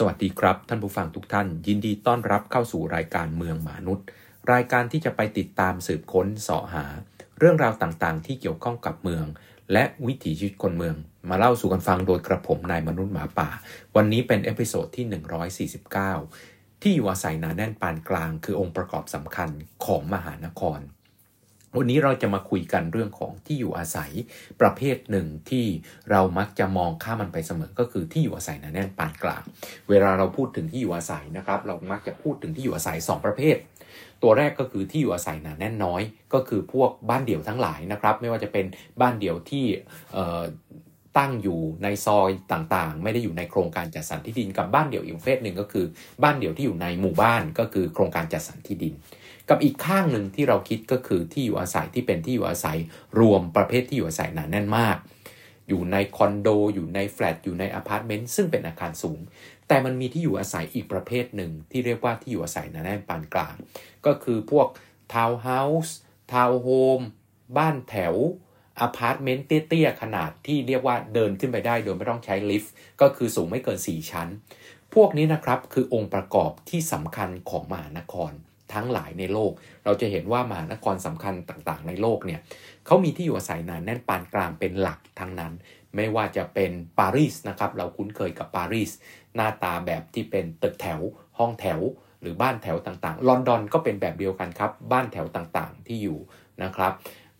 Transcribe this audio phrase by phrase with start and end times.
[0.00, 4.06] สวัสดีครับ ท่านผู้ฟังทุกท่าน ยินดีต้อนรับเข้าสู่รายการเมืองหมานุด
[4.52, 6.84] รายการที่จะไปติดตามสืบค้นเสาะหา
[7.38, 9.24] เรื่องราวต่างๆ ที่เกี่ยวข้องกับเมือง
[9.72, 10.96] และวิถีชีวิตคนเมือง
[11.28, 13.48] มาเล่าสู่กันฟังโดยกระผมนายมนุษย์หมาป่า
[13.96, 15.04] วันนี้เป็น episode ที่
[16.18, 19.50] 149 ที่อยู่อาศัยหนาแน่นปานกลาง คือองค์ประกอบสำคัญ
[19.84, 20.78] ของมหานคร
[21.78, 24.10] วันนี้เราจะมาคุยกันเรื่องของที่อยู่อาศัย
[24.60, 25.66] ประเภทหนึ่งที่
[26.10, 29.42] เรามักจะมองข้ามมันไปเสมอ ก็คือที่อยู่อาศัยหนาแน่นปานกลาง
[29.88, 33.56] เวลาเราพูดถึงที่อยู่อาศัยนะครับ เรามักจะพูดถึงที่อยู่อาศัย 2 ประเภท
[34.22, 36.02] ตัวแรกก็คือที่อยู่อาศัยหนาแน่นน้อย
[36.34, 38.66] ก็คือพวกบ้านเดี่ยวทั้งหลายนะครับ ไม่ว่าจะเป็น
[39.00, 39.64] บ้านเดี่ยวที่
[41.18, 45.86] ตั้งอยู่ในซอยต่างๆ ไม่ได้อยู่ในโครงการจัดสรรที่ดินกับบ้านเดี่ยวอีกประเภทหนึ่งก็คือ
[46.22, 48.94] บ้านเดี่ยวที่อยู่ในหมู่บ้านก็คือโครงการจัดสรรที่ดิน
[49.48, 52.78] กับอีกข้างหนึ่งที่เราคิดก็คือที่อยู่อาศัยที่เป็นที่อยู่อาศัย
[53.20, 54.96] รวมประเภทที่อยู่อาศัยหนาแน่นมาก
[55.68, 59.20] อยู่ในคอนโด อยู่ในแฟลตอยู่ในอพาร์ตเมนต์ซึ่งเป็นอาคารสูง
[59.68, 63.54] แต่มันมีที่อยู่อาศัยอีกประเภทหนึ่งที่เรียกว่าที่อยู่อาศัยหนาแน่นปานกลาง
[64.06, 64.68] ก็คือพวก
[65.12, 65.96] ทาวน์เฮาส์
[66.32, 67.00] ทาวน์โฮม
[67.56, 68.14] บ้านแถว
[68.80, 74.28] อพาร์ตเมนต์เตี้ยๆขนาดที่เรียกว่าเดินขึ้นไปได้โดยไม่ต้องใช้ลิฟต์ก็คือสูงไม่เกิน 4 ชั้น
[74.94, 78.32] พวกนี้นะครับคือองค์ประกอบที่สำคัญของมหานคร
[78.74, 79.52] ทั้งหลายในโลก
[79.84, 82.40] เราจะเห็นว่ามหานครสำคัญต่างๆ ในโลกเนี่ย
[82.86, 85.52] เขามีที่อยู่อาศัยหนาแน่นปานกลางเป็นหลักทั้งนั้น
[85.96, 88.90] ไม่ว่าจะเป็นปารีสนะครับ เราคุ้นเคยกับปารีส
[89.34, 91.00] หน้าตาแบบที่เป็นตึกแถว
[91.38, 91.80] ห้องแถว
[92.20, 96.18] หรือบ้านแถวต่างๆ ลอนดอนก็เป็นแบบเดียวกันครับ บ้านแถวต่างๆที่อยู่
[96.62, 96.92] นะครับ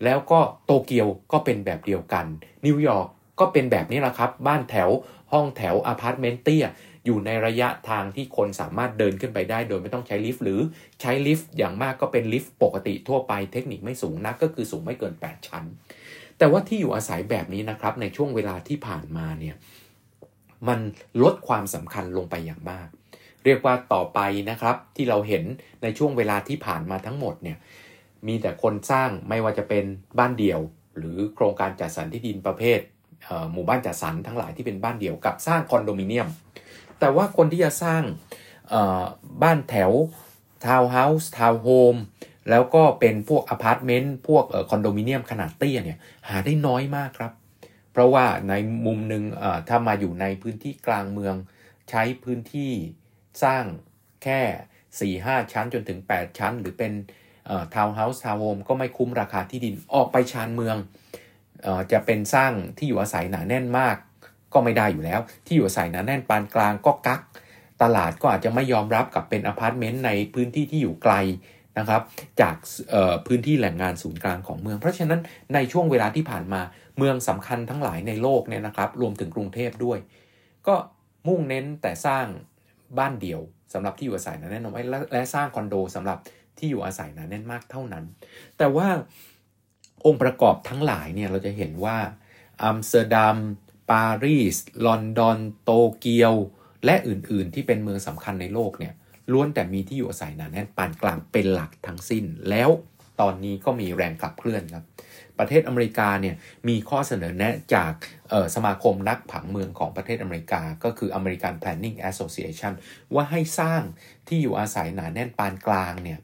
[0.03, 2.25] แล้วก็โตเกียวก็เป็นแบบเดียวกัน
[2.65, 3.07] นิวยอร์ก
[3.39, 4.89] ก็เป็นแบบนี้แหละครับ บ้านแถว
[5.33, 6.65] ห้องแถว อพาร์ตเมนต์เตี้ย
[7.07, 10.59] อยู่ในระยะทางที่คนสามารถเดินขึ้นไปได้โดยไม่ต้องใช้ลิฟต์หรือ
[11.01, 15.65] ใช้ลิฟต์อย่างมากก็เป็นลิฟต์ปกติทั่วไปเทคนิคไม่สูงนักก็คือสูงไม่เกิน 8 ชั้น
[16.37, 19.55] แต่ว่าที่อยู่อาศัยแบบนี้นะครับในช่วงเวลาที่ผ่านมาเนี่ย
[20.67, 20.79] มัน
[21.21, 22.87] ลดความสำคัญลงไปอย่างมาก
[23.45, 24.19] เรียกว่าต่อไป
[24.49, 25.43] นะครับที่เราเห็น
[25.83, 27.57] ในช่วงเวลาที่ผ่านมาทั้งหมดเนี่ย
[28.27, 29.85] มีแต่คนสร้างไม่ว่าจะเป็น
[30.19, 30.59] บ้านเดี่ยว
[30.97, 32.79] หรือโครงการจัดสรรที่ดินประเภท
[33.53, 36.27] หมู่บ้านจัดสรรทั้งหลายที่เป็นบ้านเดี่ยวกับสร้างคอนโดมิเนียม
[36.99, 38.03] แต่ว่าคนที่จะสร้าง
[39.43, 39.91] บ้านแถว
[40.65, 41.95] ทาวน์เฮาส์ทาวน์โฮม
[42.49, 47.31] แล้วก็เป็นพวกอพาร์ตเมนต์พวกคอนโดมิเนียมขนาดเตี้ยเนี่ยหาได้น้อยมากครับ
[47.91, 48.53] เพราะว่าใน
[48.85, 49.23] มุมหนึ่ง
[49.67, 51.35] ถ้ามาอยู่ในพื้นที่กลางเมือง
[51.89, 52.71] ใช้พื้นที่
[53.43, 53.63] สร้าง
[54.23, 56.91] แค่ 4-5 ชั้นจนถึง 8 ชั้น หรือเป็น
[57.75, 60.77] ทาวน์เฮาส์ทาวน์โฮมก็ไม่คุ้มราคาที่ดินออกไปชานเมือง
[61.65, 63.97] อจะเป็นสร้างที่อยู่อาศัยหนาแน่นมาก
[64.53, 67.21] ก็ไม่ได้อยู่แล้ว ที่อยู่อาศัยหนาแน่นปานกลางก็กัก
[67.81, 71.13] ตลาดก็อาจจะไม่ยอมรับกับเป็นอพาร์ตเมนต์ในพื้นที่ที่อยู่ไกล
[71.79, 72.01] นะครับ
[72.41, 72.55] จาก
[73.27, 75.19] พื้นที่แหล่งงานศูนย์กลางของเมือง เพราะฉะนั้น
[75.53, 76.61] ในช่วงเวลาที่ผ่านมา
[76.97, 79.99] เมืองสำคัญทั้งหลายในโลกเนี่ยนะครับ รวมถึงกรุงเทพด้วย
[80.67, 80.75] ก็
[81.27, 82.25] มุ่งเน้นแต่สร้าง
[82.97, 83.41] บ้านเดี่ยว
[83.73, 84.81] สำหรับที่อยู่อาศัยหนาแน่นเอาไว้
[85.13, 86.17] และสร้างคอนโดสำหรับ
[86.57, 88.03] ที่อยู่อาศัยหนาแน่นมากเท่านั้น
[88.57, 88.87] แต่ว่า
[90.05, 91.97] องค์ประกอบทั้งหลายเนี่ยเราจะเห็นว่า
[92.61, 93.37] อัมสเตอร์ดัม
[93.91, 94.55] ปารีส
[94.85, 96.33] ลอนดอน โตเกียว
[96.85, 98.93] และอื่นๆ ที่เป็นเมืองสำคัญในโลกเนี่ย
[99.31, 102.69] ล้วนแต่มีที่อยู่อาศัยหนาแน่นปานกลางเป็นหลักทั้งสิ้น แล้ว
[103.21, 104.83] ตอนนี้ก็มีแรงขับเคลื่อนครับ
[105.39, 106.35] ประเทศอเมริกาเนี่ย
[106.67, 107.93] มีข้อเสนอแนะจาก
[108.55, 112.73] สมาคมนักผังเมืองของประเทศอเมริกา ก็คือ American Planning Association
[113.13, 113.81] ว่าให้สร้าง
[114.27, 116.19] ที่อยู่อาศัยหนาแน่นปานกลางเนี่ย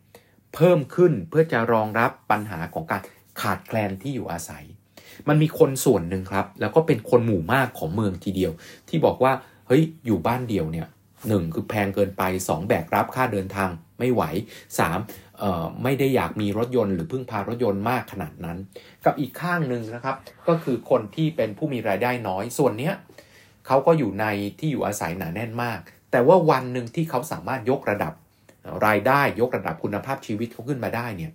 [0.55, 3.01] เพิ่มขึ้นเพื่อจะรองรับปัญหาของการ
[3.41, 4.65] ขาดแคลนที่อยู่อาศัย
[5.27, 8.51] มันมีคนส่วนหนึ่งครับ แล้วก็เป็นคนหมู่มากของเมืองทีเดียว
[8.89, 9.33] ที่บอกว่า
[9.67, 10.87] เฮ้ยอยู่บ้านเดียวเนี่ย
[11.27, 13.69] หนึ่งคือแพงเกินไป 2 แบกรับค่าเดินทาง
[13.99, 14.23] ไม่ไหว
[14.81, 15.39] 3.
[15.39, 18.57] เอ่อไม่ได้อยากมีรถยนต์หรือพึ่งพารถยนต์มากขนาดนั้น
[19.05, 20.15] กับอีกข้างหนึ่งนะครับ
[20.47, 22.93] ก็คือคนที่เป็นผู้มีรายได้น้อยส่วนเนี้ย
[23.67, 24.25] เขาก็อยู่ใน
[24.59, 25.79] ที่อยู่อาศัยหนาแน่นมาก
[26.11, 28.13] แต่ว่าวันหนึ่งที่เขาสามารถยกระดับ
[28.85, 31.31] รายได้ยกระดับคุณภาพชีวิตเขาขึ้นมาได้เนี่ย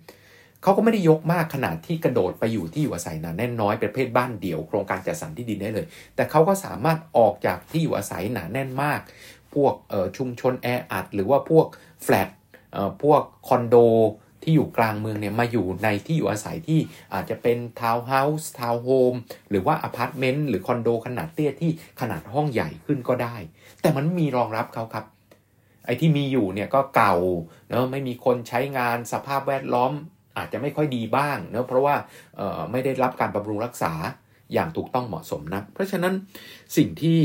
[0.63, 8.99] เขาก็ไม่ได้ยกมากขนาดที่กระโดดไปอยู่ที่อยู่อาศัยหนาแน่นน้อยประเภทบ้านเดี่ยว โครงการจัดสรรที่ดินได้เลย แต่เขาก็สามารถออกจากที่อยู่อาศัยหนาแน่นมาก
[9.53, 9.73] พวก
[10.17, 11.67] ชุมชนแออัดหรือว่าพวก
[12.03, 12.29] แฟลต
[13.03, 13.75] พวกคอนโด
[14.43, 16.79] ที่อยู่กลางเมืองเนี่ยมาอยู่ในที่อยู่อาศัยที่
[17.13, 19.13] อาจจะเป็นทาวน์เฮาส์ทาวน์โฮม
[19.49, 23.35] หรือว่าอพาร์ตเมนต์หรือคอนโดขนาดเตี้ยที่ขนาดห้องใหญ่ขึ้นก็ได้
[23.81, 25.05] แต่มันมีรองรับเขาครับ
[25.85, 27.15] ไอ้ที่มีอยู่เนี่ยก็เก่า
[27.69, 29.91] เนาะไม่มีคนใช้งานสภาพแวดล้อม
[30.39, 31.95] อาจจะไม่ค่อยดีบ้างเนาะเพราะว่า
[32.71, 33.93] ไม่ได้รับการบำรุงรักษา
[34.53, 36.13] อย่างถูกต้องเหมาะสมนะเพราะฉะนั้น
[36.77, 37.19] สิ่งที่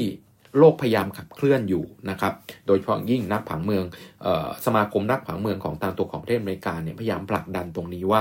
[0.58, 2.32] โลกพยายามขับเคลื่อนอยู่นะครับ
[2.66, 3.84] โดยเฉพาะยิ่งนักผังเมือง
[4.24, 8.20] ออสมาคมนักผังเมืองของทางตัวของประเทศอเมริกาเนี่ยพยายามผลักดันตรงนี้ว่า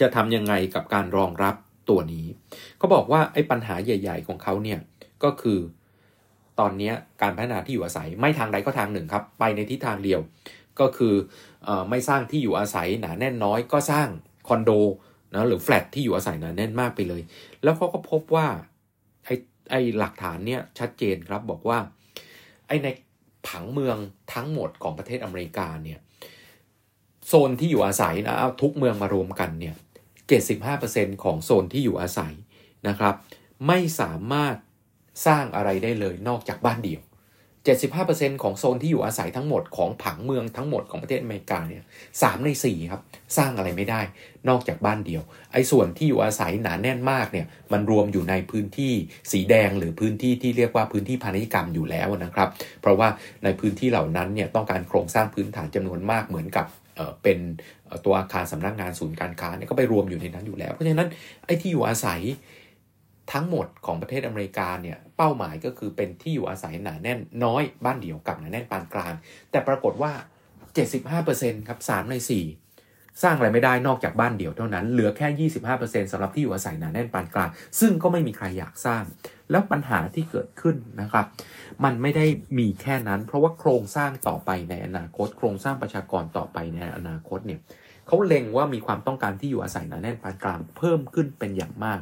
[0.00, 1.54] จะทำยังไงกับการรองรับ
[1.90, 2.26] ตัวนี้
[2.78, 4.78] เขาบอกว่าไอ้ปัญหาใหญ่ ๆ ของเขาเนี่ย
[5.24, 5.58] ก็คือ
[6.60, 6.92] ตอนนี้
[7.22, 10.20] การพัฒนาที่อยู่อาศัยไม่ทางใดก็ทางหนึ่งครับ ไปในทิศทางเดียว
[10.80, 11.14] ก็คือ
[11.68, 14.08] อไม่สร้างที่อยู่อาศัยหนาแน่นน้อย ก็สร้าง
[14.48, 14.70] คอนโด
[15.34, 17.22] นะหรือแฟลตที่อยู่อาศัยหนาแน่นมากไปเลย
[17.62, 18.46] แล้วเขาก็พบว่า
[19.24, 19.34] ไอ้
[19.70, 21.78] ไอ้หลักฐานเนี่ยชัดเจนครับบอกว่า
[22.66, 22.88] ไอ้ใน
[23.46, 23.96] ผังเมือง
[24.34, 25.98] ทั้งหมดของประเทศอเมริกาเนี่ย
[27.26, 29.74] โซนที่อยู่อาศัยนะเอาทุกเมืองมารวมกันเนี่ย
[30.48, 32.32] 75%ของโซนที่อยู่อาศัย
[32.88, 33.14] นะครับ
[33.66, 34.56] ไม่สามารถ
[35.26, 37.02] สร้างอะไรได้เลยนอกจากบ้านเดี่ยว
[37.66, 41.82] 75%ของโซนที่อยู่อาศัยทั้งหมดของผังเมืองทั้งหมดของประเทศอเมริกาเนี่ย
[42.22, 43.02] สใน4ครับ
[43.36, 44.00] สร้างอะไรไม่ได้
[44.48, 45.22] นอกจากบ้านเดียว
[45.52, 48.92] ไอ้ส่วนที่อยู่อาศัยหนาแน่นมากเนี่ยมันรวมอยู่ในพื้นที่
[49.32, 52.48] สีแดงหรือพื้นที่ที่เรียกว่าพื้นที่พาณิชยกรรมอยู่แล้วนะครับ
[52.80, 53.08] เพราะว่า
[53.44, 56.66] ในพื้นที่เหล่านั้นเนี่ยต้องการโครงสร้างพื้นฐานจำนวนมากเหมือนกับ
[57.22, 57.38] เป็น
[58.04, 61.08] ตัวอาคารสำนักงานศูนย์การค้าเนี่ยก็ไปรวมอยู่ในนั้นอยู่แล้ว เพราะฉะนั้น
[61.46, 62.20] ไอ้ที่อยู่อาศัย
[63.32, 69.14] ทั้งหมดของประเทศอเมริกาเนี่ยเป้าหมายก็คือเป็นที่อยู่อาศัยหนาแน่นน้อยบ้านเดี่ยวกับหนาแน่นปานกลาง
[69.50, 70.12] แต่ปรากฏว่า
[70.90, 77.50] 75%ครับ3ใน 4 สร้างอะไรไม่ได้นอกจากบ้านเดี่ยวเท่านั้น เหลือแค่ 25%สำหรับที่อยู่อาศัยหนาแน่นปานกลาง
[77.80, 79.02] ซึ่งก็ไม่มีใครอยากสร้าง
[79.50, 81.26] แล้วปัญหาที่เกิดขึ้นนะครับ
[81.84, 82.26] มันไม่ได้
[82.58, 87.60] มีแค่นั้น เพราะว่าโครงสร้างต่อไปในอนาคต โครงสร้างประชากรต่อไปในอนาคตเนี่ย
[88.06, 92.00] เขาเล็งว่ามีความต้องการที่อยู่อาศัยหนาแน่นปานกลางเพิ่มขึ้นเป็นอย่างมาก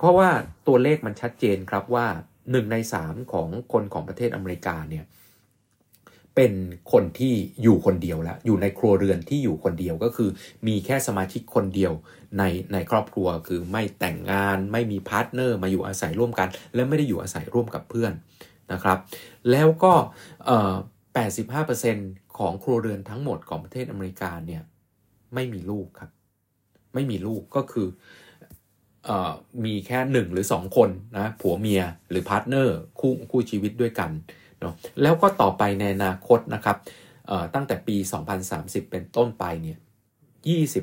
[0.00, 0.30] เพราะว่า
[0.68, 2.06] ตัวเลขมันชัดเจนครับว่า
[2.50, 5.04] หนึ่งในสามของคนของประเทศอเมริกาเนี่ย
[6.36, 6.52] เป็น
[6.92, 10.30] คนที่อยู่คนเดียวแล้วอยู่ในครัวเรือนที่อยู่คนเดียวก็คือ
[10.66, 11.92] มีแค่สมาชิกคนเดียว
[12.38, 12.42] ใน
[12.72, 18.12] ในครอบครัวคือไม่แต่งงานไม่มี partner มาอยู่อาศัยร่วมกัน และไม่ได้อยู่อาศัยร่วมกับเพื่อน
[18.72, 18.98] นะครับ
[19.50, 19.94] แล้วก็
[21.56, 24.62] 85%ของครัวเรือนทั้งหมดของประเทศอเมริกาเนี่ย
[25.34, 26.10] ไม่มีลูกครับ
[26.94, 27.88] ไม่มีลูกก็คือ
[29.64, 34.10] มีแค่หนึ่งหรือสองคนนะผัวเมียหรือ partner คู่คู่ชีวิตด้วยกัน
[34.60, 36.76] เนาะแล้วก็ต่อไปในอนาคตนะครับ
[37.54, 37.96] ตั้งแต่ปี
[38.44, 39.78] 2030 เป็นต้นไปเนี่ย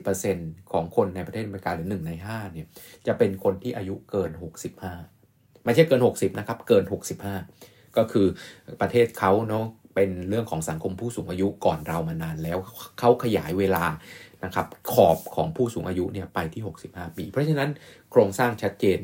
[0.03, 2.67] 20%ของคนในประเทศอเมริกาหรือ 1 ใน 5 เนี่ย
[3.07, 4.31] จะเป็นคนที่อายุเกิน
[4.97, 6.83] 65 ไม่ใช่เกิน 60 นะครับ เกิน
[7.39, 8.27] 65 ก็คือ
[8.81, 9.65] ประเทศเขาเนาะ
[9.95, 12.57] เป็นเรื่องของสังคมผู้สูงอายุก่อนเรามานานแล้ว
[12.99, 13.85] เขาขยายเวลา
[14.45, 17.69] นะครับขอบของผู้สูงอายุเนี่ยไปที่ 65 ปี เพราะฉะนั้น
[18.11, 18.99] โครงสร้างชัดเจน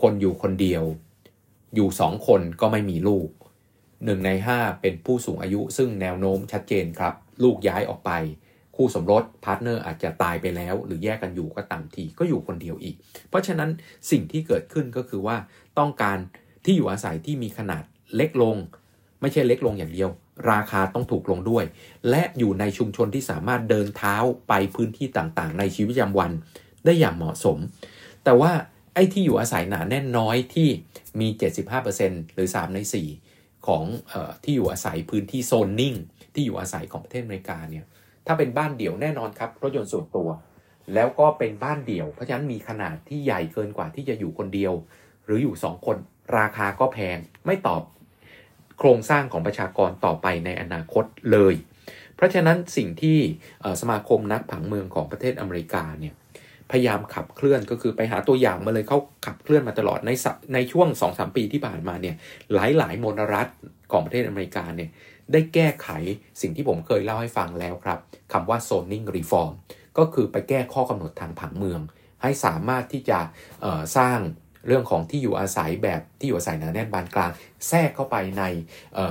[0.00, 0.82] คนอยู่คนเดียว
[1.74, 3.28] อยู่2คนก็ไม่มีลูก
[3.76, 7.14] 1ใน5เป็นผู้สูงอายุซึ่งแนวโน้มชัดเจนครับ
[7.44, 8.10] ลูกย้ายออกไป
[8.76, 12.96] คู่สมรส partner อาจจะตายไปแล้ว หรือแยกกันอยู่ก็ตามทีก็อยู่คนเดียวอีก
[13.28, 13.70] เพราะฉะนั้น
[14.10, 15.36] สิ่งที่เกิดขึ้นก็คือว่า
[15.78, 16.18] ต้องการ
[16.64, 17.82] ที่อยู่อาศัยที่มีขนาด
[18.16, 18.56] เล็กลง
[19.20, 20.10] ไม่ใช่เล็กลงอย่างเดียว
[20.52, 21.64] ราคาต้องถูกลงด้วย
[22.10, 24.16] และอยู่ในชุมชนที่สามารถเดินเท้า
[24.48, 26.30] ไปพื้นที่ต่างๆ ในชีวิตประจำวัน
[26.84, 27.58] ได้อย่างเหมาะสม
[28.24, 28.52] แต่ว่า
[28.94, 30.68] ไอ้ที่อยู่อาศัยหนาแน่นน้อยที่
[31.20, 31.28] มี
[31.80, 32.78] 75%หรือ 3 ใน
[33.22, 35.94] 4 ของออที่อยู่อาศัยพื้นที่โซนนิ่ง
[36.34, 37.84] ที่อยู่อาศัยของประเทศอเมริกาเนี่ย
[38.26, 40.28] ถ้าเป็นบ้านเดี่ยวแน่นอนครับ รถยนต์ส่วนตัว
[40.94, 44.72] แล้วก็เป็นบ้านเดี่ยว เพราะฉะนั้นมีขนาดที่ใหญ่เกินกว่าที่จะอยู่คนเดียว
[45.24, 45.96] หรืออยู่ 2 คน
[46.38, 47.82] ราคาก็แพงไม่ตอบ
[48.78, 51.54] โครงสร้างของประชากรต่อไปในอนาคตเลย
[52.14, 53.18] เพราะฉะนั้นสิ่งที่
[53.80, 56.14] สมาคมนักผังเมืองของประเทศอเมริกาเนี่ย
[56.70, 60.10] พยายามขับเคลื่อนก็คือไปหาตัวอย่างมาเลยเขาขับเคลื่อนมาตลอดใน
[60.54, 62.16] ในช่วง2-3ปีที่ผ่านมาเนี่ย
[62.54, 63.48] หลายหลายมลรัฐ
[63.92, 64.90] ของประเทศอเมริกาเนี่ย
[65.32, 65.88] ได้แก้ไข
[66.40, 67.98] สิ่งที่ผมเคยเล่าให้ฟังแล้วครับ
[68.32, 69.52] คำว่า zoning reform
[69.98, 71.80] ก็คือไปแก้ข้อกำหนดทางผังเมือง
[72.22, 73.18] ให้สามารถที่จะ
[73.96, 74.18] สร้าง
[74.66, 77.30] เรื่องของที่อยู่อาศัยแบบที่อยู่อาศัยหนาแน่นบานกลาง
[77.68, 78.44] แทรกเข้าไปใน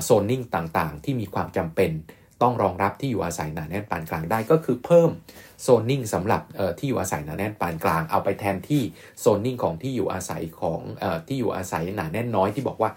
[0.04, 1.92] โซนนิ่งต่างๆ ที่มีความจำเป็น
[2.42, 5.10] ต้องรองรับที่อยู่อาศัยหนาแน่นปานกลางได้ก็คือเพิ่ม
[5.62, 6.42] โซนนิ่งสำหรับ
[6.80, 8.82] ที่อยู่อาศัยหนาแน่นปานกลางเอาไปแทนที่
[9.20, 10.82] โซนนิ่งของที่อยู่อาศัยของ
[11.28, 12.90] ที่อยู่อาศัยหนาแน่นน้อยที่บอกว่า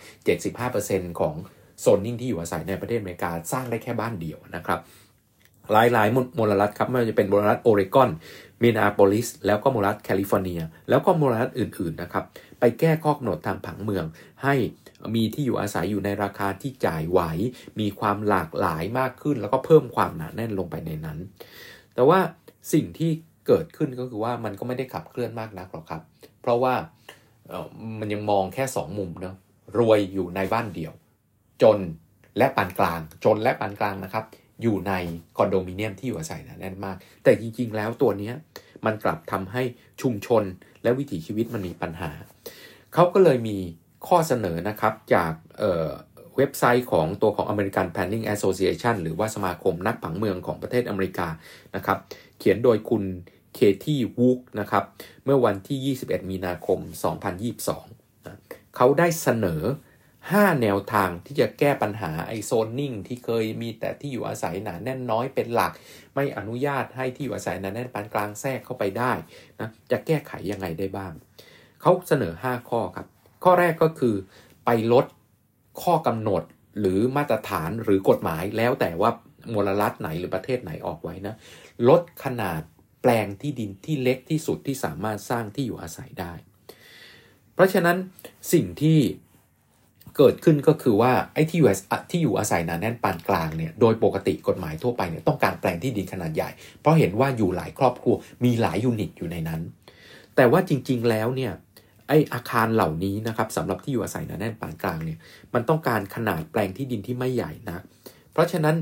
[0.57, 1.35] 75%ของ
[1.81, 4.81] โซนนิ่งที่อยู่อาศัยในประเทศอเมริกาสร้างได้แค่บ้านเดียวนะครับ
[5.73, 8.11] หลายๆมลรัฐครับไม่ว่าจะเป็นมลรัฐโอเรกอน
[8.63, 12.25] มินาโปลิสแล้วก็มลรัฐแคลิฟอร์เนีย แล้วก็มลรัฐอื่นๆนะครับ
[12.61, 14.05] ไปแก้ข้อกำหนดทางผังเมือง
[14.45, 14.55] ให้
[15.15, 17.21] มีที่อยู่อาศัยอยู่ในราคาที่จ่ายไหว
[17.81, 21.19] มีความหลากหลายมากขึ้น แล้วก็เพิ่มความหนาแน่นลงไปในนั้น
[21.95, 22.19] แต่ว่า
[22.73, 23.11] สิ่งที่
[23.47, 26.03] เกิดขึ้นก็คือว่ามันก็ไม่ได้ขับเคลื่อนมากนักหรอกครับ
[26.41, 26.75] เพราะว่า
[28.01, 29.37] มันยังมองแค่ 2 มุมเนาะ
[29.79, 30.93] รวยอยู่ในบ้านเดี่ยว
[31.63, 31.79] จน
[32.39, 34.25] และปานกลาง จนและปานกลางนะครับ
[34.63, 34.93] อยู่ใน
[35.37, 38.33] คอนโดมิเนียมที่อยู่อาศัยนะแน่นมาก แต่จริง ๆ แล้วตัวนี้
[38.85, 39.63] มันกลับทำให้
[40.03, 40.43] ชุมชน
[40.83, 42.11] และวิถีชีวิตมันมีปัญหา
[42.95, 43.59] เขาก็เลยมี
[44.09, 51.29] ข้อเสนอนะครับจากเเว็บไซต์ของตัวของ American Planning Association หรือว่าสมาคมนักผังเมืองของประเทศอเมริกา
[51.77, 51.99] นะครับ
[52.39, 53.05] เขียนโดยคุณ
[53.55, 54.85] เคที่วูกนะครับ
[55.25, 56.79] เมื่อวันที่ 21 มีนาคม
[57.53, 58.37] 2022นะ
[58.77, 59.63] เขาได้เสนอ
[60.13, 65.73] 5 แนวทางที่จะแก้ปัญหาไอโซนนิ่งที่เคยมีแต่ที่อยู่อาศัยหนาแน่นน้อยเป็นหลัก
[66.15, 69.13] ไม่อนุญาตให้ที่อยู่อาศัยหนาแน่นปานกลางแทรกเข้าไปได้
[69.61, 71.13] นะจะแก้ไขยังไงได้บ้าง
[71.81, 73.07] เขาเสนอ 5 ข้อครับ
[73.45, 74.15] ข้อแรกก็คือ
[74.65, 75.07] ไปลด
[75.83, 76.43] ข้อกำหนด
[76.81, 79.11] หรือมาตรฐานหรือกฎหมายแล้วแต่ว่า
[79.55, 81.35] มลรัฐไหนหรือประเทศไหนออกไว้นะ
[81.89, 82.61] ลดขนาด
[83.03, 86.33] แปลงที่ดินที่เล็กที่สุดที่สามารถสร้างที่อยู่อาศัยได้
[87.55, 87.97] เพราะฉะนั้น
[88.53, 88.99] สิ่งที่
[90.17, 91.69] เกิดขึ้นก็คือว่าไอ้ที่อยู่
[92.11, 99.61] ที่อยู่อาศัยหนาแน่นปานกลางเนี่ยโดยปกติกฎหมายทั่วไปเนี่ยต้องการแปลงที่ดินขนาดใหญ่ เพราะเห็นว่าอยู่หลายครอบครัวมีหลายยูนิตอยู่ในนั้น
[100.37, 101.53] แต่ว่าจริง ๆแล้วเนี่ย
[102.09, 105.19] ไออาคารเหล่านี้นะครับสำหรับที่อยู่อาศัยหนาแน่นปานกลางเนี่ย
[105.55, 107.85] มันต้องการขนาดแปลงที่ดินที่ไม่ใหญ่นะ
[108.33, 108.77] เพราะฉะนั้น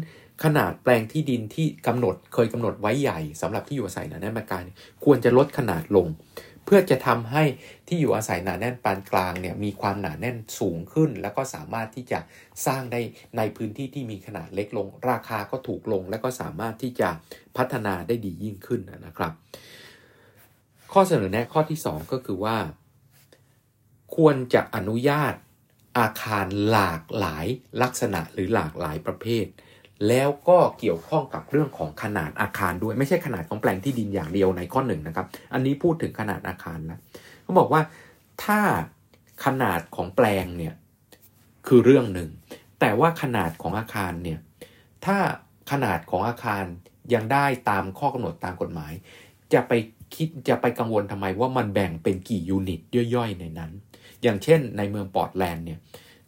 [0.44, 4.64] ขนาดแปลงที่ดินที่กำหนดเคยกำหนดไว้ใหญ่สำหรับที่อยู่อาศัยหนาแน่นปานกลาง
[5.04, 6.06] ควรจะลดขนาดลง
[6.64, 7.44] เพื่อจะทำให้
[7.88, 12.18] ที่อยู่อาศัยหนาแน่นปานกลางเนี่ยมีความหนาแน่นสูงขึ้น แล้วก็สามารถที่จะ
[12.66, 13.00] สร้างได้
[13.36, 17.08] ในพื้นที่ที่มีขนาดเล็กลง ราคาก็ถูกลง และก็สามารถที่จะ
[17.56, 19.32] พัฒนาได้ดียิ่งขึ้นนะครับ
[20.92, 22.56] ข้อเสนอแนะข้อที่ 2 ก็คือว่า
[24.20, 25.34] ควรจะอนุญาต
[25.98, 27.46] อาคารหลากหลาย
[27.82, 29.46] ลักษณะหรือหลากหลายประเภท
[30.08, 36.98] แล้วก็เกี่ยวข้องกับเรื่องของขนาดอาคารด้วยไม่ใช่ขนาดของแปลงที่ดินอย่างเดียวในข้อหนึ่งนะครับ อันนี้พูดถึงขนาดอาคารแล้ว
[37.42, 37.82] เขาบอกว่า
[38.44, 38.60] ถ้า
[39.44, 40.74] ขนาดของแปลงเนี่ย
[41.66, 42.28] คือเรื่องหนึ่ง
[42.80, 44.38] แต่ว่าขนาดของอาคารเนี่ย
[45.06, 45.16] ถ้า
[45.70, 46.64] ขนาดของอาคาร
[47.14, 48.92] ยังได้ตามข้อกำหนดตามกฎหมาย
[49.52, 49.72] จะไป
[50.14, 52.80] คิดจะไปกังวลทำไมว่ามันแบ่งเป็นกี่ยูนิต
[53.14, 53.72] ย่อยๆในนั้น
[54.22, 55.78] อย่างเช่นในเมืองปอร์ตแลนด์เนี่ย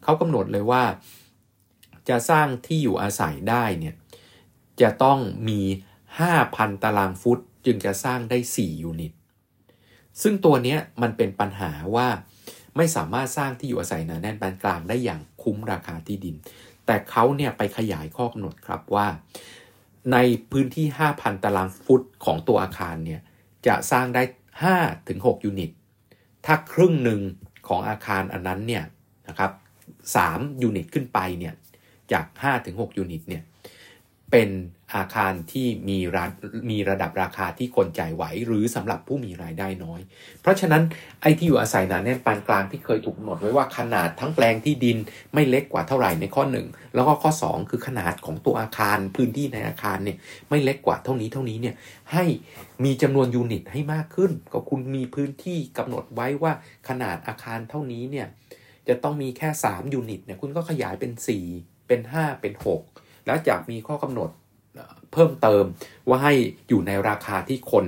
[0.03, 0.83] เขากำหนดเลยว่า
[2.09, 3.95] จะสร้างที่อยู่อาศัยได้เนี่ย
[4.81, 5.19] จะต้อง
[5.49, 5.59] มี
[6.21, 9.13] 5,000 ตารางฟุต จึงจะสร้างได้ 4 ยูนิต
[10.21, 12.07] ซึ่งตัวนี้มันเป็นปัญหาว่า
[12.77, 16.35] ไม่สามารถสร้างที่อยู่อาศัยหนาแน่นปานกลางได้อย่างคุ้มราคาที่ดิน
[16.85, 19.07] แต่เขาเนี่ยไปขยายข้อกำหนดครับว่า
[20.11, 20.17] ใน
[20.51, 20.85] พื้นที่
[21.15, 23.21] 5,000 ตารางฟุตของตัวอาคารเนี่ย
[23.67, 24.23] จะสร้างได้
[24.83, 25.71] 5-6 ยูนิต
[26.45, 27.21] ถ้าครึ่งหนึ่ง
[27.67, 28.83] ของอาคารอันนั้นเนี่ย
[29.27, 29.51] นะครับ
[30.05, 31.53] 3ยูนิตขึ้นไปเนี่ย
[32.11, 32.25] จาก
[32.61, 33.43] 5-6ยูนิตเนี่ย
[34.31, 34.49] เป็น
[34.95, 36.25] อาคารที่มีรา
[36.71, 40.01] มีระดับราคาที่คนจ่ายไหว หรือสำหรับผู้มีรายได้น้อย
[40.41, 40.83] เพราะฉะนั้น
[41.21, 44.97] ไอ้ที่อยู่อาศัยหนาแน่นปานกลางที่เคยถูกกำหนดไว้ว่าขนาดทั้งแปลงที่ดิน
[45.33, 50.17] ไม่เล็กกว่าเท่าไหร่ในข้อ 1 แล้วก็ข้อ 2 คือขนาดของตัวอาคารพื้นที่ในอาคารเนี่ย
[50.49, 51.75] ไม่เล็กกว่าเท่านี้เท่านี้เนี่ย
[52.13, 52.25] ให้
[52.83, 56.53] มีจำนวนยูนิตให้มากขึ้น ก็คุณมีพื้นที่กำหนดไว้ว่า
[56.89, 58.27] ขนาดอาคารเท่านี้เนี่ย
[58.87, 61.11] จะต้องมีแค่ 3 ยูนิตเนี่ยคุณก็ขยายเป็น
[61.49, 62.53] 4 เป็น 5 เป็น
[62.89, 64.29] 6 แล้วจากมีข้อกำหนด
[65.13, 65.63] เพิ่มเติม
[66.09, 66.33] ว่าให้
[66.69, 67.85] อยู่ในราคาที่คน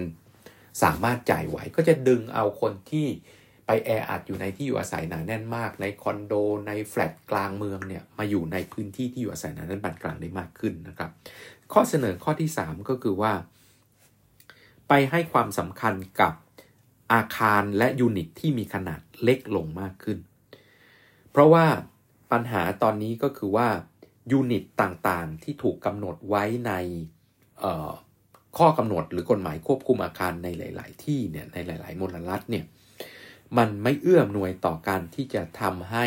[0.84, 3.08] สามารถจ่ายไหว ก็จะดึงเอาคนที่
[3.66, 6.34] ไปแออัดอยู่ในที่อยู่อาศัยหนาแน่นมาก ในคอนโด
[6.68, 11.12] ในแฟลตกลางเมืองเนี่ยมาอยู่ในพื้นที่ที่อยู่อาศัยหนาแน่นปานกลางได้มากขึ้นนะครับ
[11.74, 13.34] ข้อเสนอข้อที่ 3 ก็คือว่า
[14.88, 16.34] ไปให้ความสำคัญกับ
[17.14, 20.18] อาคารและยูนิตที่มีขนาดเล็กลงมากขึ้น
[21.32, 21.66] เพราะว่า
[22.32, 23.68] ปัญหาตอนนี้ก็คือว่า
[24.32, 26.72] ยูนิตต่างๆ ที่ถูกกำหนดไว้ใน
[28.58, 32.66] ข้อกำหนดหรือกฎหมายควบคุมอาคารในหลาย ๆ ที่เนี่ยในหลาย ๆมลรัฐเนี่ย
[33.58, 36.06] มันไม่เอื้อมหน่วยต่อการที่จะทำให้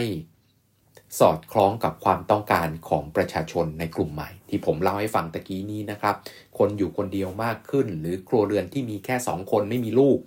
[1.19, 6.15] สอดคล้องกับความต้องการของประชาชนในกลุ่มใหม่ ที่ผมเล่าให้ฟังตะกี้นี้นะครับ
[6.59, 10.19] คนอยู่คนเดียวมากขึ้น หรือครัวเรือนที่มีแค่ 2 คนไม่มีลูก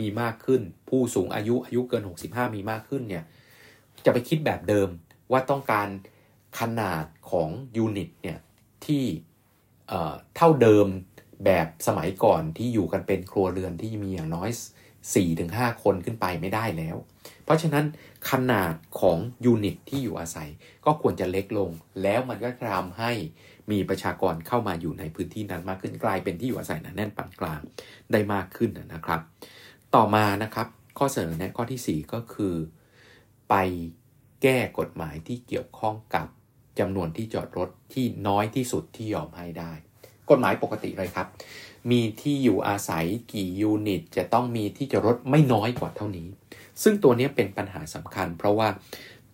[0.00, 3.24] มีมากขึ้น ผู้สูงอายุอายุเกิน 65 มีมากขึ้นเนี่ย
[4.04, 4.88] จะไปคิดแบบเดิม
[5.32, 5.88] ว่าต้องการ
[6.60, 8.38] ขนาดของยูนิตเนี่ย
[8.86, 9.04] ที่
[10.36, 10.86] เท่าเดิม
[11.44, 14.50] แบบสมัยก่อนที่อยู่กันเป็นครัวเรือนที่มีอย่างน้อย
[15.16, 16.96] 4-5 คนขึ้นไปไม่ได้แล้ว
[17.44, 17.84] เพราะฉะนั้น
[18.30, 20.48] ขนาดของยูนิตที่อยู่อาศัย
[20.84, 21.70] ก็ควรจะเล็กลง
[22.02, 23.12] แล้วมันก็ทำให้
[23.70, 27.60] มีประชากรเข้ามาอยู่ในพื้นที่นั้นมากขึ้นกลายเป็นที่อยู่อาศัยหนาแน่นปานกลาง
[28.12, 29.20] ได้มากขึ้นนะครับ
[29.94, 32.54] ต่อมานะครับข้อเสนอแนะข้อที่ 4 ก็คือ
[33.50, 33.54] ไป
[34.42, 36.26] แก้กฎหมายที่เกี่ยวข้องกับ
[36.78, 39.72] จำนวนที่จอดรถที่น้อยที่สุดที่ยอมให้ได้
[40.30, 41.26] กฎหมายปกติเลยครับ
[41.90, 46.28] มีที่อยู่อาศัยกี่ยูนิต จะต้องมีที่จอดรถไม่น้อยกว่าเท่านี้
[46.82, 48.68] ซึ่งตัวนี้เป็นปัญหาสำคัญ เพราะว่า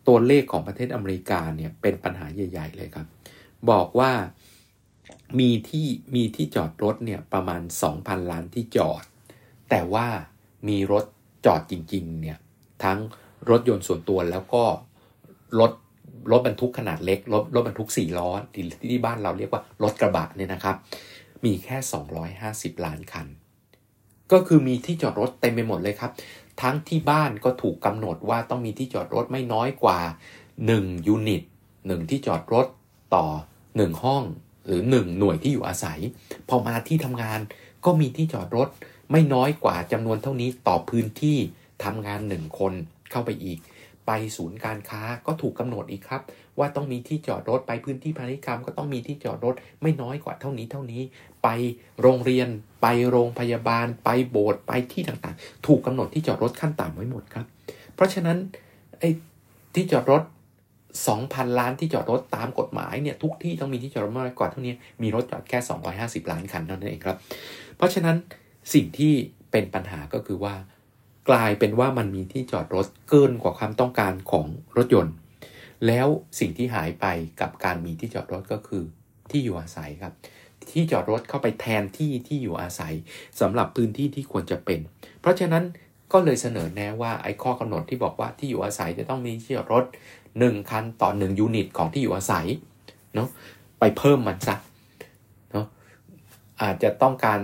[0.06, 3.06] ตัวเลขของประเทศอเมริกาเนี่ยเป็นปัญหาใหญ่ ๆ เลยครับ
[3.70, 4.12] บอกว่า
[5.40, 9.04] มีที่มีที่จอดรถเนี่ยประมาณ 2,000 ล้านที่จอด
[9.70, 10.06] แต่ว่า
[10.68, 11.04] มีรถ
[11.46, 12.38] จอดจริงๆเนี่ย
[12.84, 12.98] ทั้ง
[13.50, 14.64] รถยนต์ส่วนตัวแล้วก็
[15.60, 15.72] รถ
[16.30, 20.76] รถบรรทุกขนาดเล็ก รถรถบรรทุก4ล้อที่ที่บ้านเราเรียกว่ารถกระบะเนี่ยนะครับ
[21.44, 21.76] มีแค่
[22.30, 23.26] 250 ล้านคัน
[24.32, 26.10] ก็คือมีที่จอดรถเต็มไปหมดเลยครับ
[26.62, 29.98] ทั้งที่บ้านก็ถูกกำหนดว่าต้องมีที่จอดรถไม่น้อยกว่า
[30.52, 31.42] 1 ยูนิต
[31.76, 32.66] 1ที่จอดรถ
[33.14, 33.26] ต่อ
[33.66, 34.22] 1 ห้อง
[34.66, 35.98] หรือ 1 หน่วยที่อยู่อาศัย
[36.48, 37.40] พอมาที่ทำงาน
[37.84, 38.68] ก็มีที่จอดรถ
[39.12, 41.38] ไม่น้อยกว่าจำนวนเท่านี้ต่อพื้นที่
[41.84, 42.72] ทำงาน 1 คน
[43.10, 43.58] เข้าไปอีก
[44.06, 46.22] ไปศูนย์การค้าก็ถูกกำหนดอีกครับ
[46.58, 51.02] ว่าต้องมีที่จอดรถไปพื้นที่พาณิชยกรรม ก็ต้องมีที่จอดรถไม่น้อยกว่าเท่านี้เท่านี้
[51.42, 51.48] ไป
[52.02, 52.48] โรงเรียน
[52.82, 57.46] ไปโรงพยาบาล ไปโบสถ์ไปที่ต่างๆ ถูกกำหนดที่จอดรถขั้นต่ำไว้หมดครับ
[57.94, 58.38] เพราะฉะนั้น
[59.00, 59.10] ไอ้
[59.74, 60.22] ที่จอดรถ
[60.90, 65.58] 2,000 ล้านที่จอดรถตามกฎหมายเนี่ยทุกที่ต้องมีที่จอดรถมากกว่าเท่านี้มีรถจอดแค่
[65.94, 67.16] 250 ล้านคันเท่านั้นเองครับ
[67.76, 68.16] เพราะฉะนั้น
[68.74, 69.12] สิ่งที่
[69.50, 70.54] เป็นปัญหาก็คือว่า
[71.28, 75.14] กลายเป็นว่ามันมีที่จอดรถเกินกว่าความต้องการของรถยนต์
[75.86, 76.06] แล้ว
[76.38, 77.06] สิ่งที่หายไป
[77.40, 78.82] กับการมีที่จอดรถก็คือ
[79.30, 80.12] ที่อยู่อาศัยครับ
[80.70, 82.94] ที่จอดรถเข้าไปแทนที่ที่อยู่อาศัย
[83.40, 84.80] สำหรับพื้นที่ที่ควรจะเป็น
[85.20, 85.64] เพราะฉะนั้น
[86.12, 89.84] ก็เลยเสนอแนะว่าไอ้ข้อกำหนดที่บอกว่าที่อยู่อาศัยจะต้องมีที่จอดรถ
[90.28, 92.46] 1 คันต่อ 1 ยูนิตของที่อยู่อาศัย
[93.14, 93.28] เนาะ
[93.80, 94.56] ไปเพิ่มมันซะ
[96.62, 97.38] อาจจะต้องการ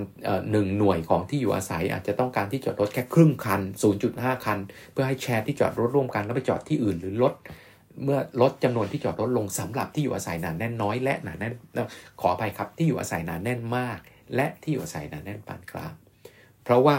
[0.51, 3.61] หนึ่งหน่วยของที่อยู่อาศัย อาจจะต้องการที่จอดรถแค่ครึ่งคัน
[4.03, 4.59] 0.5 คัน
[4.93, 7.35] เพื่อให้แชร์ที่จอดรถร่วมกันแล้วไปจอดที่อื่นหรือลด
[8.05, 11.55] เมื่อลดจำนวนที่จอดรถลงสำหรับที่อยู่อาศัยหนาแน่นน้อยและหนาแน่น
[12.21, 13.99] ขออภัยครับที่อยู่อาศัยหนาแน่นมาก
[14.35, 15.95] และที่อยู่อาศัยหนาแน่นปานกลาง
[16.63, 16.97] เพราะว่า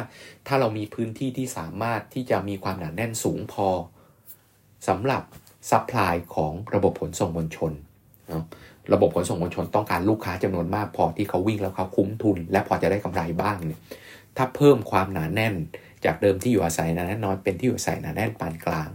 [0.48, 3.68] ถ้าเรามีพื้นที่ที่สามารถที่จะมีความหนาแน่นสูงพอ
[4.88, 5.24] สำหรับ
[5.70, 7.74] supply ของระบบขนส่งมวลชน
[8.31, 8.43] นะ
[8.93, 13.79] ระบบขนส่งมวลชนต้องการลูกค้าจำนวนมากพอที่เขาวิ่งแล้วเขาคุ้มทุน และพอจะได้กำไรบ้างเนี่ย
[14.38, 15.55] ถ้าเพิ่มความหนาแน่น
[16.05, 18.89] จากเดิมที่อยู่อาศัยหนาแน่นน้อยเป็นที่อยู่อาศัยหนาแน่นปานกลาง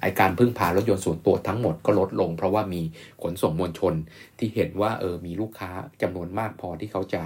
[0.00, 2.82] ไอการพึ่งพารถยนต์ส่วนตัวทั้งหมดก็ลดลง เพราะว่ามี
[3.22, 3.94] ขนส่งมวลชน
[4.38, 5.70] ที่เห็นว่าเออมีลูกค้า
[6.02, 7.22] จำนวนมากพอที่เขาจะ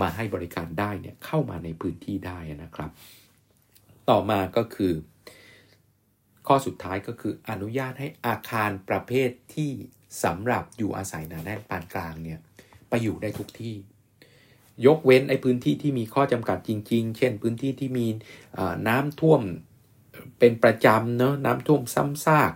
[0.00, 2.90] มาให้บริการได้เนี่ยเข้ามาในพื้นที่ได้นะครับ
[4.10, 4.92] ต่อมาก็คือ
[6.46, 9.70] ข้อสุดท้ายก็คืออนุญาตให้อาคารประเภทที่
[10.24, 12.38] สำหรับอยู่อาศัยหนาแน่นปานกลางเนี่ย
[12.88, 13.74] ไปอยู่ได้ทุกที่
[14.86, 18.06] ยกเว้นไอ้พื้นที่ที่มีข้อจำกัดจริง ๆ เช่น พื้นที่ที่มี
[18.88, 19.40] น้ำท่วม
[20.38, 22.52] เป็นประจำเนาะน้ำท่วมซ้ำซาก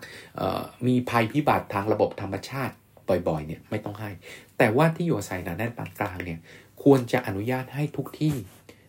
[0.87, 2.74] มีภัยพิบัติทางระบบธรรมชาติ
[3.09, 4.11] บ่อยๆเนี่ยไม่ต้องให้
[4.59, 6.38] แต่ว่าที่อยู่อาศัยหนาแน่นปานกลางเนี่ย
[6.83, 8.35] ควรจะอนุญาตให้ทุกที่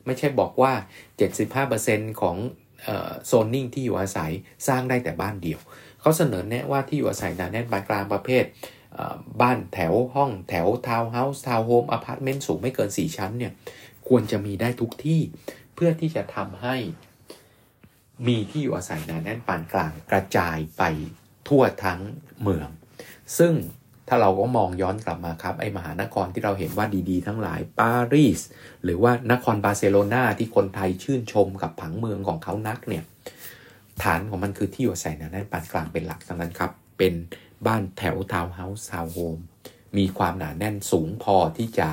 [0.06, 0.74] ไม่ใช่บอกว่า
[1.48, 2.38] 75%ของ
[3.26, 4.32] โซนนิ่งที่อยู่อาศัย
[4.68, 5.60] สร้างได้แต่บ้านเดี่ยว
[6.08, 8.44] เขาเสนอแนะว่าที่อยู่อาศัยหนาแน่นปานกลางประเภท
[9.42, 13.54] บ้านแถวห้องแถวทาวน์เฮาส์ทาวน์โฮมอพาร์ตเมนต์สูงไม่เกิน 4 ชั้นเนี่ย
[14.08, 15.22] ควรจะมีได้ทุกที่
[15.76, 16.76] เพื่อที่จะทำให้
[18.28, 20.84] มีที่อยู่อาศัยหนาแน่นปานกลางกระจายไป
[21.48, 22.02] ทั่วทั้ง
[22.42, 22.70] เมือง
[23.38, 23.54] ซึ่ง
[24.08, 28.40] ถ้าเราก็มองย้อนกลับมาครับ ไอมหานครที่เราเห็นว่าดีๆ ทั้งหลายปารีส
[28.84, 33.06] หรือว่านครบาร์เซโลนาที่คนไทยชื่นชมกับผังเมืองของเขานักเนี่ย
[34.04, 37.14] ฐานของมันคือที่อยู่อาศัยหนาแน่นปานกลางเป็นหลักทั้งนั้นครับ เป็น
[37.68, 39.38] บ้านแถวทาวน์เฮาส์ทาวน์โฮม
[39.98, 41.90] มีความหนาแน่นสูงพอที่จะ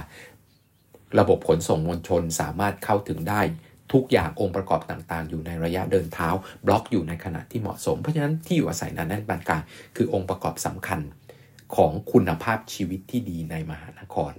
[1.19, 3.41] ระบบขนส่งมวลชนสามารถเข้าถึงได้
[3.93, 6.29] ทุกอย่างองค์ประกอบต่างๆ อยู่ในระยะเดินเท้า
[6.67, 9.63] บล็อกอยู่ในขณะที่เหมาะสม เพราะฉะนั้นที่อยู่อาศัยหนาแน่นปานกลาง
[9.97, 11.01] คือองค์ประกอบสำคัญ
[11.77, 14.33] ของคุณภาพชีวิตที่ดีในมหานคร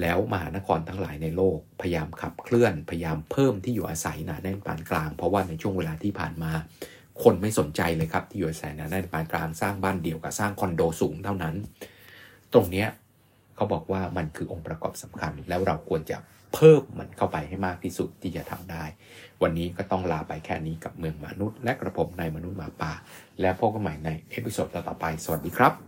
[0.00, 6.52] แล้วมหานครทั้งหลายในโลก พยายามขับเคลื่อน พยายามเพิ่มที่อยู่อาศัยหนาแน่นปานกลาง เพราะว่าในช่วงเวลาที่ผ่านมา
[7.22, 11.54] คนไม่สนใจเลยครับที่อยู่อาศัยหนาแน่นปานกลางสร้างบ้านเดี่ยวกับสร้างคอนโดสูงเท่านั้น
[12.52, 12.88] ตรงเนี้ย
[13.56, 16.18] เขาบอกว่ามันคือองค์ประกอบสำคัญ แล้วเราควรจะ
[16.54, 18.84] เพิ่มมันเข้าไปให้มากที่สุดที่จะทำได้
[19.42, 22.92] วันนี้ก็ต้องลาไปแค่นี้กับเมืองมนุษย์ และกระผมในมนุษย์หมาป่า
[23.40, 25.87] แล้วพบกันใหม่ในเอพิโซดต่อไป สวัสดีครับ